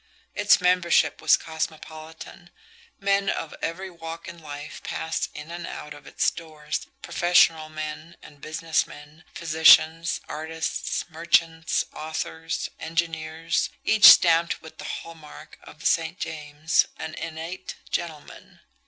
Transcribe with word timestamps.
Its 0.33 0.59
membership 0.59 1.21
was 1.21 1.37
cosmopolitan; 1.37 2.49
men 2.99 3.29
of 3.29 3.53
every 3.61 3.87
walk 3.91 4.27
in 4.27 4.39
life 4.41 4.81
passed 4.81 5.29
in 5.35 5.51
and 5.51 5.67
out 5.67 5.93
of 5.93 6.07
its 6.07 6.31
doors, 6.31 6.87
professional 7.03 7.69
men 7.69 8.17
and 8.23 8.41
business 8.41 8.87
men, 8.87 9.23
physicians, 9.35 10.19
artists, 10.27 11.05
merchants, 11.07 11.85
authors, 11.93 12.67
engineers, 12.79 13.69
each 13.85 14.05
stamped 14.05 14.59
with 14.59 14.79
the 14.79 14.85
"hall 14.85 15.13
mark" 15.13 15.59
of 15.61 15.79
the 15.81 15.85
St. 15.85 16.17
James, 16.17 16.87
an 16.97 17.13
innate 17.13 17.75
gentleman. 17.91 18.61